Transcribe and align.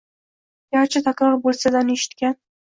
garchi 0.75 1.01
takror 1.09 1.37
bo‘lsa-da, 1.45 1.83
uni 1.87 1.99
eshitgan 1.99 2.35